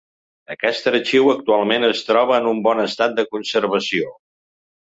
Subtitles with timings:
[0.53, 4.11] Aquest arxiu actualment es troba en un bon estat de conservació.